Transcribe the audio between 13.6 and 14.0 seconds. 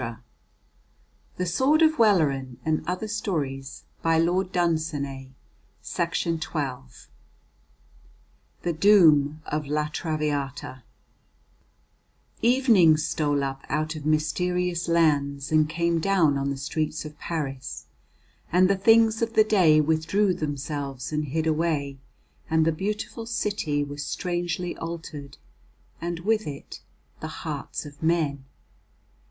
out